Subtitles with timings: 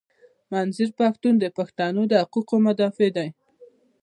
[0.51, 3.29] منظور پښتین د پښتنو د حقوقو مدافع دي.